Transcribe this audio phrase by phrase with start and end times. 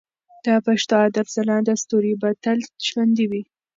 [0.45, 3.41] د پښتو ادب ځلانده ستوري به تل ژوندي وي.